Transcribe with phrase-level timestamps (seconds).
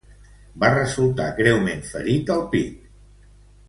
[0.05, 2.85] Jorge va resultar greument ferit al pit.